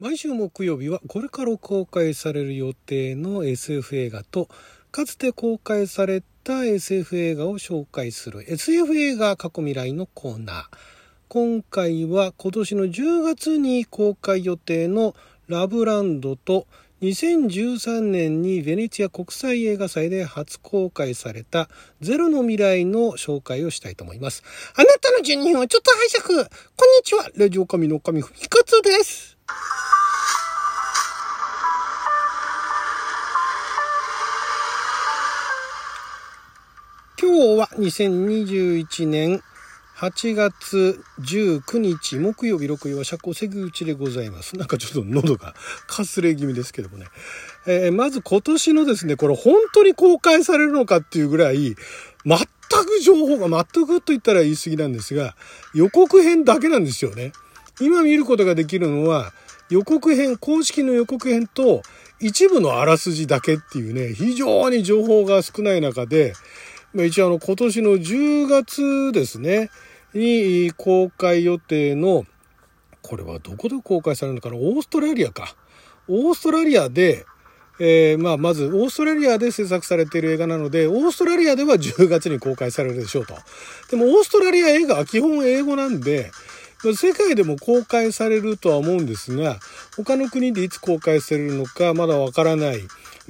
[0.00, 4.48] 毎週木曜日はこれから公開される予定の SF 映画と
[4.90, 10.64] かつて公開された SF 映画を紹介する SF 映画過去未来のコーナー。
[11.28, 15.14] 今回は今年の10月に公開予定の
[15.48, 16.66] ラブランドと
[17.02, 21.68] 2013年にベネチア国際映画祭で初公開された
[22.00, 24.42] ゼロの未来の紹介をしたいと思います。
[24.76, 26.50] あなたの12分はちょっと拝借。
[26.74, 27.28] こんにちは。
[27.36, 29.36] ラジオ神の神ふみかつです。
[37.32, 39.40] 今日は2021年
[39.96, 44.56] 8月19日木曜日6曜は社交関口でございます。
[44.56, 45.54] なんかちょっと喉が
[45.86, 47.06] かすれ気味ですけどもね。
[47.68, 51.76] えー、まず今年のですね、これ本当に公開されるのかっていうぐらい、
[52.26, 55.36] 全く情報が全くと言ったら言い過ぎなんですが、
[55.72, 57.30] 予告編だけなんですよね。
[57.80, 59.32] 今見ることができるのは、
[59.68, 61.82] 予告編、公式の予告編と
[62.18, 66.32] 一部のあらすじだけっていうね、非常に情報が少ない中で、
[66.92, 69.70] まあ、一応あの今年の10月ですね、
[70.14, 72.26] に公開予定の、
[73.02, 74.56] これはどこで公開されるのかな？
[74.56, 75.54] オーストラリアか。
[76.08, 77.24] オーストラリアで、
[77.78, 83.34] えー、まあ、まず、オーストラリアで制作されている映画なので、オーストラリアでは10月に公開されるでしょうと。
[83.90, 86.30] でも、オーストラリア映画は基本英語なんで、
[86.94, 89.60] 世界でも公開されるとは思うんですが、
[89.96, 92.80] 他の国でいつ公開されるのかまだわからない。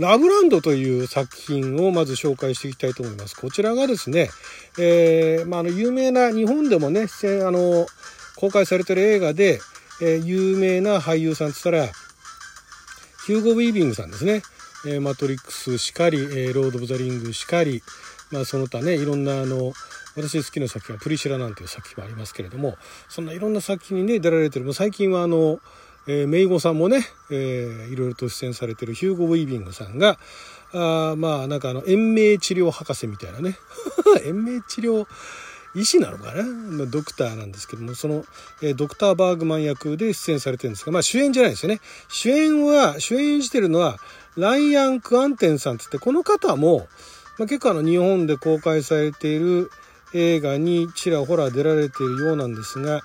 [0.00, 3.36] ラブランドという作品をまず紹介していきたいと思います。
[3.36, 4.30] こちらがですね、
[4.78, 7.06] えー、まあ、あの、有名な、日本でもね、あ
[7.50, 7.86] の、
[8.36, 9.60] 公開されてる映画で、
[10.00, 11.92] えー、有名な俳優さんって言ったら、
[13.26, 14.40] ヒューゴ・ウィービングさんですね。
[14.86, 17.82] えー、マトリックスしかり、えロード・オブ・ザ・リングしかり、
[18.30, 19.74] まあ、その他ね、いろんな、あの、
[20.16, 22.76] 私好きな作品は「プリシラ」なんていう作品もありますけれども
[23.08, 25.60] そんないろんな作品にね出られてるも最近はあの、
[26.06, 30.18] えー、メイゴさんもね、えー、いろいろと出演されてるヒューゴ・ウィービングさんが
[30.72, 33.58] あまあなんかあの延命治療博士みたいなね。
[34.24, 35.06] 延命治療
[35.74, 38.24] 医師なのかな、ま、ドクターなんですけどもその、
[38.60, 41.80] え、ドクター・バーグマン役で出演されてるんですが、まあ、主演じゃないですよね。
[42.08, 43.98] 主演は主演してるのは
[44.36, 46.88] ライアン・クアンテンさんつってこの方も、
[47.38, 49.70] まあ、結構あの日本で公開されている
[50.12, 53.02] 映画にちらほら出られているようなんですが、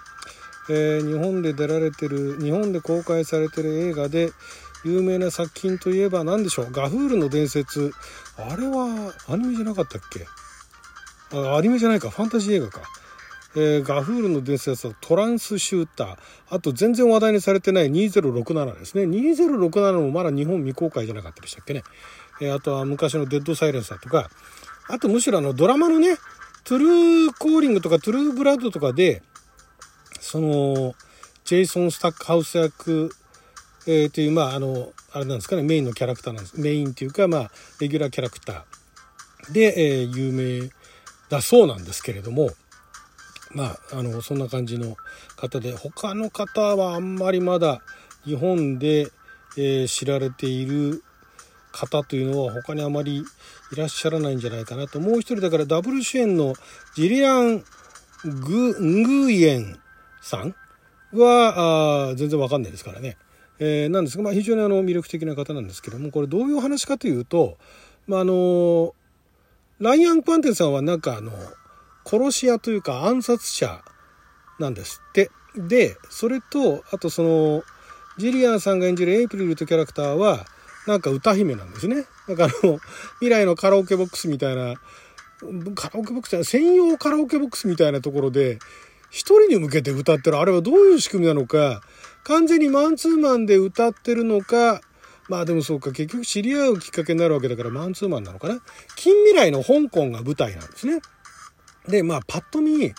[0.69, 4.31] えー、日本で出られてる日本で公開されてる映画で
[4.83, 6.71] 有名な作品といえば何でしょう？
[6.71, 7.91] ガフールの伝説。
[8.37, 10.25] あれはアニメじゃなかったっけ？
[11.37, 12.09] あアニメじゃないか。
[12.09, 12.81] ファンタジー映画か、
[13.55, 16.17] えー、ガフールの伝説はトランスシューター。
[16.49, 19.03] あと全然話題にされてない2067ですね。
[19.05, 21.83] 2067もまだ日本未公開じゃなかったでしたっけね、
[22.41, 24.29] えー、あとは昔のデッドサイレンサーとか。
[24.87, 26.15] あとむしろあのドラマのね
[26.63, 29.23] トゥルーコーリングとかトゥルーブラッドとかで、
[30.25, 30.95] その、
[31.43, 33.11] ジェイソン・スタックハウス役、
[33.85, 36.59] えー、という、まあ、あの、あれなんですかね、メインのキャラクターなんです。
[36.59, 40.67] メインっていうか、まあ、レギュラーキャラクターで、えー、有名
[41.29, 42.49] だそうなんですけれども、
[43.51, 44.97] まあ、あの、そんな感じの
[45.37, 47.81] 方で、他の方はあんまりまだ
[48.23, 49.11] 日本で、
[49.57, 51.03] えー、知られている
[51.71, 53.23] 方というのは他にあまり
[53.71, 54.99] いらっしゃらないんじゃないかなと。
[54.99, 56.55] もう一人だからダブル主演の
[56.95, 57.63] ジリアン・
[58.23, 59.79] グ、ングイエン
[60.25, 60.55] さん？
[61.13, 63.17] はあ全然わかんないですからね。
[63.59, 67.57] えー、なんですが、まあ、非常にあの魅力的な方なんですけども、これどういう話かというと、
[68.07, 68.93] まあ、あの、
[69.79, 71.31] ライアン・クワンテンさんはなんかあの、
[72.05, 73.81] 殺し屋というか暗殺者
[74.59, 75.29] なんですって。
[75.55, 77.63] で、それと、あとその、
[78.17, 80.45] ジリアンさんが演じるエイプリルというキャラクターは、
[80.87, 82.05] なんか歌姫なんですね。
[82.27, 82.79] だからあの、
[83.19, 84.73] 未来のカラオケボックスみたいな、
[85.75, 88.59] カラオケボックスじゃない、専用カラオケボックスみたいなところで、
[89.15, 91.79] 一人に向けて歌ってる、あれはどういう仕組みなのか、
[92.25, 94.81] 完全にマンツーマンで歌ってるのか、
[95.29, 98.59] まあでもそうか、結局知り合うきっかけになるわけだからマンツーマンなのかな。
[98.97, 100.99] 近未来の香港が舞台なんですね。
[101.87, 102.93] で、まあパッと見、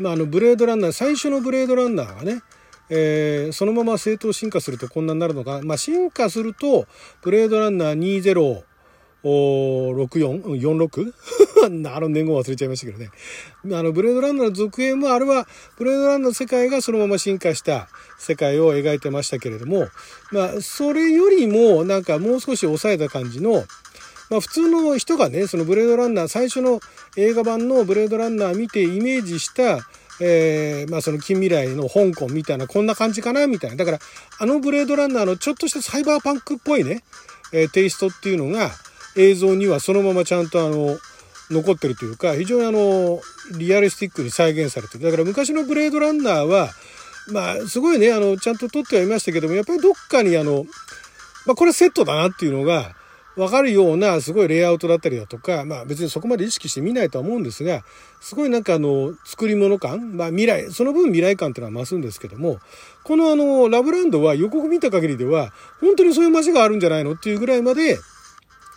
[0.00, 2.42] まああのブレードランナー、最初のブレードランナーがね、
[2.88, 6.88] えー、そのまま正当進化するとこんなになるのか、まあ、進化すると、
[7.22, 8.64] ブレードランナー2 0
[9.24, 11.12] 2064、46?
[11.62, 13.10] あの年号忘れちゃいましたけどね。
[13.78, 15.46] あの、ブレードランナーの続編も、あれは、
[15.76, 17.88] ブレードランナーの世界がそのまま進化した
[18.18, 19.88] 世界を描いてましたけれども、
[20.32, 23.64] まあ、それよりも、なんかもう少し抑えた感じの、
[24.30, 26.80] まあ、普通の人がね、そのブレードランナー、最初の
[27.16, 29.80] 映画版のブレードランナー見てイメージした
[30.22, 33.76] えー、まあその近未来の香港みたいなこんな感じかなみたいな。
[33.76, 33.98] だから
[34.38, 37.02] あのブレードランナーのちょっとしたサイバーパンクっぽいね、
[37.54, 38.70] えー、テイストっていうのが
[39.16, 40.98] 映像にはそのままちゃんとあの
[41.50, 43.20] 残ってるというか非常にあの
[43.58, 45.04] リアリスティックに再現されてる。
[45.04, 46.70] だから昔のブレードランナーは
[47.32, 50.64] まあ、すごいね、あの、ちゃんと撮ってはいましたけども、やっぱりどっかにあの、
[51.46, 52.94] まあ、これセットだなっていうのが、
[53.36, 57.84] わかるようなすごいレイアウトだったりだとか、まあ別にそこまで意識して見ないとは思うんですが、
[58.20, 62.58] すごいなんかあの、作り物感、まあ未来、その分未来感っていうのは増すんですけども、
[63.04, 67.98] このあの、ラブランドは予告見た限りでは、本当にそういう街があるんじゃないのっていうぐらいまで、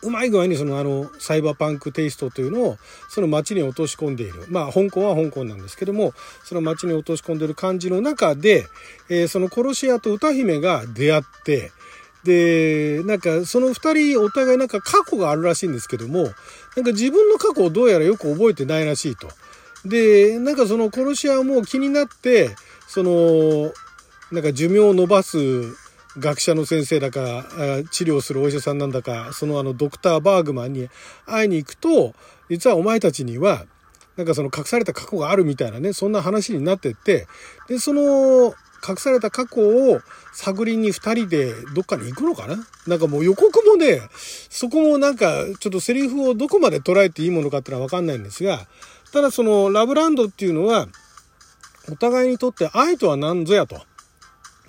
[0.03, 2.77] うまい具合にそのあのサイバーパンクテイストというのを
[3.09, 4.45] その街に落とし込んでいる。
[4.49, 6.13] まあ香港は香港なんですけども、
[6.43, 8.67] その街に落とし込んでいる感じの中で、
[9.09, 11.71] えー、その殺し屋と歌姫が出会って、
[12.23, 19.27] で、なんかその二人お互いなんか過去があるらしいんですけども、なんか自分の過去をどうやらよく覚えてないらしいと。
[19.85, 22.55] で、なんかその殺し屋も気になって、
[22.87, 23.73] その、
[24.31, 25.37] なんか寿命を延ばす
[26.17, 27.45] 学者の先生だか、
[27.91, 30.89] 治療するお医者さんなんだか、そのあのドクター・バーグマンに
[31.25, 32.13] 会いに行くと、
[32.49, 33.65] 実はお前たちには、
[34.15, 37.27] なんかその隠された過去があるみたいなね、そんな話になってって、
[37.67, 38.53] で、その
[38.87, 40.01] 隠された過去を
[40.33, 42.57] 探りに二人でどっかに行くのかな？
[42.85, 44.01] なんかもう予告もね、
[44.49, 48.67] そこもなんかちょっとセリフをどこまで捉えていいものかってのはわかんないんですが、
[49.13, 50.87] ただそのラブランドっていうのは、
[51.91, 53.81] お互いにとって愛とは何ぞやと。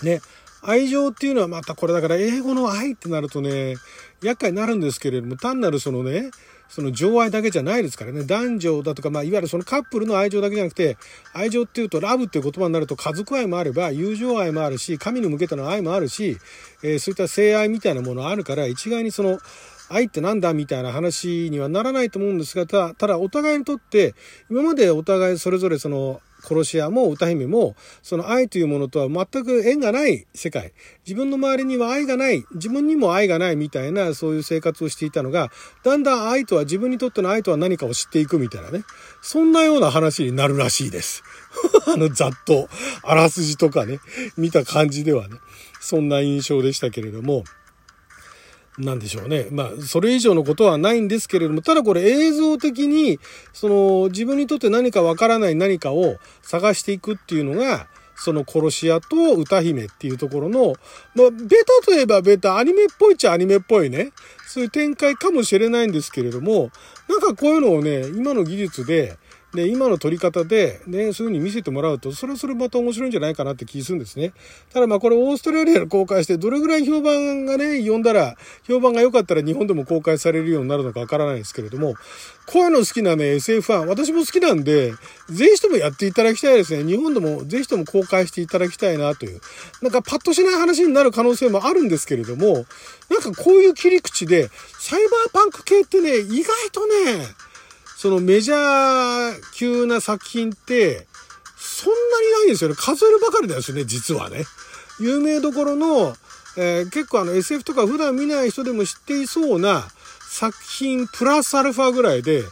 [0.03, 0.21] ね。
[0.67, 3.77] 愛情っていうのはまたこれだから英語の愛ってなるとね、
[4.23, 6.31] 厄介になるんですけれども、単なるそのね、
[6.69, 8.25] その情愛だけじゃないですからね。
[8.25, 10.97] 男女だとか、まあ、いわゆるそのカップルの愛情だけじゃなくて、
[11.35, 16.39] 愛情っていうと、ラブっていう言葉になると家族愛もあれば、友情愛もあるし、神に向けての愛もあるし、
[16.83, 19.39] えー、そういった性愛みたいなものあるから、一概にその、
[19.91, 24.15] 愛ってなんだみたいな話にはならないと思うんですが、ただ、ただお互いにとって、
[24.51, 30.73] 今までお互いそれぞれその、殺し屋も歌姫も、その愛というものとは全く縁がない世界。
[31.07, 35.51] 自分の周りには愛がない、自分にも愛がないみたいな、そういう生活をしていたのが、
[35.83, 38.85] だんだん愛とは、自分にとっての愛とは何かを知っていくみたいなね。
[39.23, 41.23] そんなような話になるらしいです。
[41.87, 42.69] あの、ざっと、
[43.03, 44.01] あらすじとかね、
[44.37, 45.39] 見た感じではね、
[45.81, 47.45] そんな印象でしたけれども、
[48.79, 49.47] なんでしょうね。
[49.51, 53.21] まあ、それ以上のことはないんですけれども、ただこれ映像的に、
[53.53, 57.87] その、自分にとって何かわからない何かを探していくっていうのが、
[58.17, 60.75] その殺し屋と歌姫っていうところの、
[61.15, 61.37] まあ、ベ
[61.81, 64.13] タといえばベタ、アニメっぽいっちゃアニメっぽいね、
[64.47, 66.71] そういう展開かもしれないんですけれども、
[67.09, 69.17] なんかこういうのをね、今の技術で、
[69.55, 74.33] で、今の撮り方で、ね、そういう風に見せてもらうと、それはそれまた面白いんじゃないかなって気するんですね。
[74.73, 78.37] ただまあこれオーストラリアで公開して、どれぐらい評判がね、読んだら、
[78.67, 81.95] 評判が良かったら日本でも公開されるようになるのかわからないですけれども、
[82.47, 84.93] こういうの好きなね、SF ファン、私も好きなんで、
[85.31, 86.85] ぜひともやっていただきたいですね。
[86.85, 89.41] 日本でもぜひとも公開していただきたいなという。
[89.83, 92.67] なんかパッとしない話になる可能性もあるんですけれども、
[93.09, 97.27] なんかこういう切り口で、サイバーパンク系ってね、意外とね、
[98.05, 101.07] そのメジャー級な作品って、
[101.57, 102.77] そんなにないんですよね。
[102.77, 104.45] 数えるばかりなんですよね、実はね。
[105.01, 106.15] 有名どころの、
[106.59, 109.85] えー、結構あの SF とか普段見ない人でも知っていそうな
[110.29, 112.43] 作品プラスアルファぐらいで、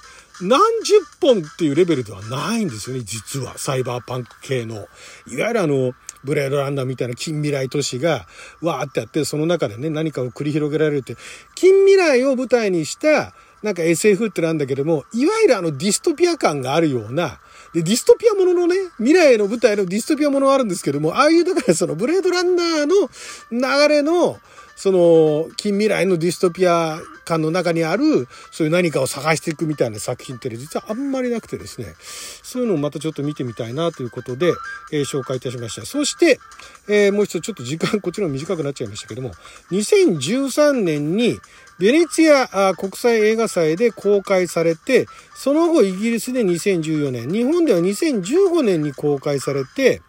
[0.40, 3.58] 何十本っていうレベルではないんですよね、実は。
[3.58, 4.88] サイバーパンク系の。
[5.26, 5.92] いわゆるあの、
[6.24, 8.26] ブレードランナーみたいな近未来都市が、
[8.62, 11.18] わーってあって、その中でね、何かを繰り広げられるって、
[11.54, 17.38] 近未来を舞台にした、なんか SF ってなんだけども、いわゆるあのディストピア感があるような、
[17.72, 23.08] で、ディストピアもののね、未来の舞台のディストピアものはあるんですけども、ああいう、だからそのブレードランナーの
[23.50, 24.38] 流れの、
[24.76, 31.94] その、近未来のディストピア感の中にある、そういう何かを探していくみたいな作品って実はあんまりなくてですね、
[32.42, 34.52] そういうのをまたちょっと見てみたいなということで、
[34.92, 35.86] えー、紹介いたしました。
[35.86, 36.40] そして、
[36.88, 39.32] えー、もう一度ちょっと時間こっちの短くなっちゃいましたけども、
[39.70, 41.38] 2013年に、
[41.78, 50.00] ベネツィア国際映画祭で公開されて、その後イギリスで2014年、日本では2015年に公開されて、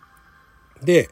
[0.84, 1.10] で、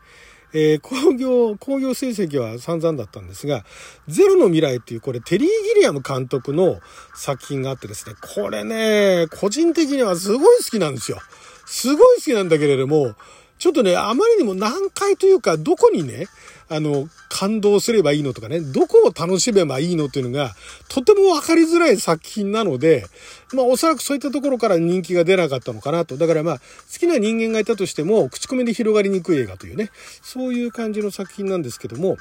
[0.54, 3.64] えー、工業、工業成績は散々だったんですが、
[4.08, 6.80] ゼロの未来っていう、これテリー・ギリアム監督の
[7.16, 11.20] 作品があってですね、これね、個人的にはすごい好きなんですよ。
[11.66, 13.16] すごい好きなんだけれども、
[13.62, 16.26] ちょっとね、あまりにも難解というか、どこにね、
[16.68, 20.56] あの、感動すればいいのとかね、どこを楽しめばいいのというのが、
[20.90, 23.06] とてもわかりづらい作品なので、
[23.54, 26.18] まあおそらくそういったところから人気が出なかったのかなと。
[26.18, 26.64] だからまあ、好
[27.02, 29.92] きな人間がいたとしても、口コミで広がりにくい映画というね、
[30.24, 32.18] そういう感じの作品なんですけども、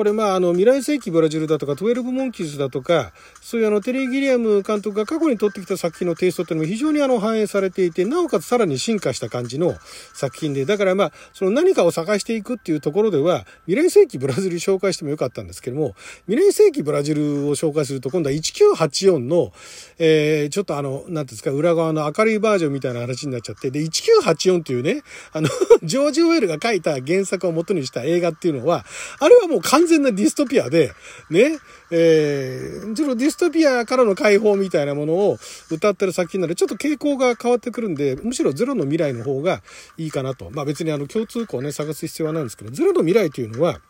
[0.00, 9.74] これまああの未来世紀ブラジルだとか12モンキーズだとかそういうあのテリー・ギリアム監督が過去に撮ってきた作品のテイストっていうのも非常にあの反映されていてなおかつさらに進化した感じの
[10.14, 15.94] 作品でだからまあその何かを探していくっていうところでは未来世紀ブラジル紹介してもよかったんですけども
[16.26, 19.52] 未来世紀ブラジルを紹介すると今度は1984の、
[19.98, 25.02] えー、ちょっとあの何ていうんですか裏側の明るいバージョンみたいな話になっちゃってで1984っていうね
[25.34, 25.50] あの
[25.82, 28.86] ジョージ・ウェルが書いた原作を元にした映画っていうのは
[29.18, 30.92] あれはもう完全全なディストピアで
[31.28, 31.58] ね
[31.90, 35.38] えー、ちょっとディストピアからの解放みたいなものを
[35.70, 39.62] 歌ってる作品なので、ちょっと傾向が変わってくるんで、むしろゼロの未来の方が
[39.98, 40.50] いいかなと。
[40.50, 43.80] まあ別にあの共通項をね、探す必要はないんですけど、ゼロの未来というのは、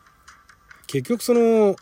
[0.86, 1.76] 結局その、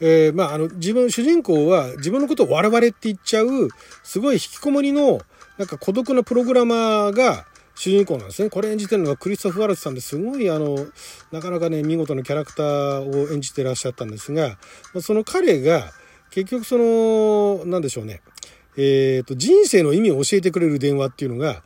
[0.00, 3.68] えー、まああの自分、主人公は自分のことを我々って言っちゃう、
[4.04, 5.20] すごい引きこもりの、
[5.58, 8.50] なんか孤独なプログラマーが、主人公なんですね。
[8.50, 10.76] これ演じてるのがクリストフ・ワルツさんですごいあの、
[11.30, 14.58] なかなかね、見事なキャラクターを演じてらっしゃったんですが、
[15.00, 15.92] その彼が
[16.30, 18.22] 結局その、なんでしょうね。
[18.76, 21.62] えっ、ー、と、人生の意味を教えてくれる電話っていうのが、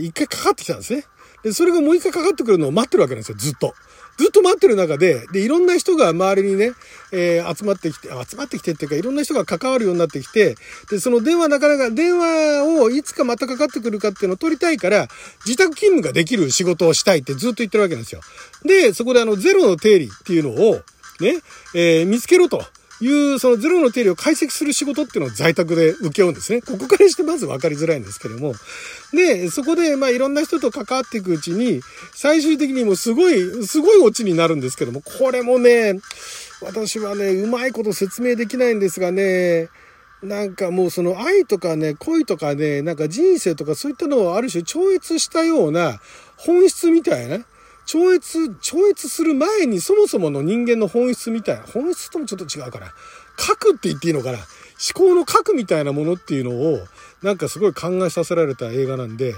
[0.00, 1.04] 一回かかってきたんですね。
[1.42, 3.74] で、それがもう一回かかってくるのを待ってるわけなんですよ、ずっと。
[4.20, 6.72] ずっと待ってる中で、で、いろんな人が周りにね、
[7.10, 10.56] えー、集まってきて、集まってきてっていうか、いろんな人が関わるようになってきて、
[10.90, 15.08] で、その電話なかなか、電話をいつかまたかかってくるかっていうのを取りたいから、
[15.46, 18.20] 自宅勤務ができる仕事をしたいってずっと言ってるわけなんですよ。
[18.66, 20.82] で、そこであの、ゼロの定理っていうのを、
[21.20, 21.40] ね、
[21.74, 22.62] えー、見つけろと。
[23.00, 26.60] いう、そのゼロの定理を解析する仕事っていうのを在宅で請け負うんですね。
[26.60, 28.54] ここからしてまず分かりづらいんですけども。
[29.12, 31.80] で、そこで、まあいろんな人と関わっていくうちに、
[32.14, 35.98] 最終的にもすごい、すごいオチになるんですけども、これもね、
[36.60, 39.68] 私はね、うまいこと説明できないんですがね、
[40.22, 45.98] なんかもうその愛とかね、恋とかね、なんか人生とかそういったのをある種超越したような
[46.36, 47.38] 本質みたいな、
[47.86, 52.92] 超越、超越する前にそもそもの人間の本質みたいな、本質ともちょっと違うから、
[53.36, 54.46] 核って言っていいのかな思
[54.94, 56.78] 考の核みたいなものっていうのを、
[57.22, 59.34] なんかすごい考えさせられた映画なんで、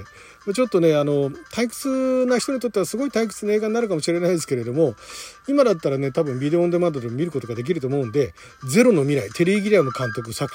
[0.55, 4.97] ちょっとね、あの、退屈な人にとってはすごい退屈な映画になるかもしれないですけれども、
[5.47, 8.35] 今だったらね、多分ビデオオンデマンドで見ることができると思うんで、
[8.65, 10.53] ゼロの未来、テリー・ギリアム監督作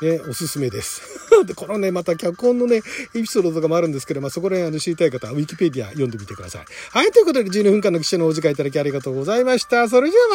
[0.00, 1.02] 品、ね、おすすめです。
[1.46, 6.64] で、このね、また脚本のね、エピソードとかもあるんですけど、まあ、そこら辺あの知りたい方は、ウィキペディア読んでみてください。
[6.90, 9.88] はい、ということで12分間の記者のお時間いただきありがとうございました。
[9.88, 10.28] それじゃあ